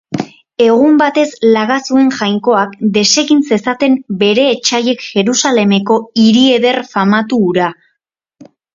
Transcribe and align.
Egun 0.67 0.95
batez 1.01 1.25
laga 1.57 1.77
zuen 1.89 2.09
jainkoak 2.21 2.73
desegin 2.97 3.45
zezaten 3.51 3.99
bere 4.25 4.49
etsaiek 4.57 5.07
Jerusalemeko 5.13 6.03
hiri 6.25 6.45
eder 6.59 6.85
famatu 6.97 7.45
hura. 7.49 7.73